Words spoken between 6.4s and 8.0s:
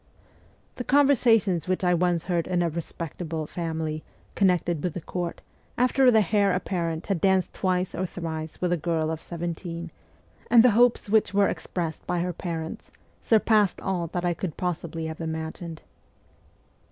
apparent had danced twice